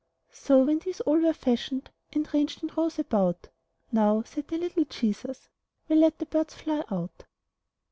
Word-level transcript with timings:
So, 0.31 0.63
when 0.65 0.79
these 0.79 0.99
all 1.01 1.19
were 1.19 1.31
fashioned, 1.31 1.91
And 2.11 2.27
ranged 2.33 2.63
in 2.63 2.71
rows 2.75 2.97
about, 2.97 3.49
"Now," 3.91 4.23
said 4.23 4.47
the 4.47 4.57
little 4.57 4.85
Jesus, 4.85 5.47
"We'll 5.87 5.99
let 5.99 6.17
the 6.17 6.25
birds 6.25 6.55
fly 6.55 6.83
out." 6.89 7.25